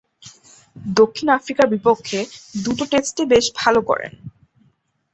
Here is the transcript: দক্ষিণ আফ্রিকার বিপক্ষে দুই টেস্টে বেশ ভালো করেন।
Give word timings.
দক্ষিণ 0.95 1.27
আফ্রিকার 1.29 1.67
বিপক্ষে 1.67 2.19
দুই 2.55 2.75
টেস্টে 2.91 3.23
বেশ 3.25 3.45
ভালো 3.55 3.79
করেন। 3.81 4.11